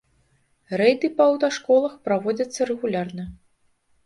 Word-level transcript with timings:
Рэйды 0.79 1.11
па 1.19 1.27
аўташколах 1.31 1.93
праводзяцца 2.09 2.61
рэгулярна. 2.71 3.29